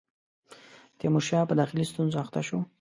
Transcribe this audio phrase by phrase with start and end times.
[0.99, 2.59] تیمورشاه په داخلي ستونزو اخته شو.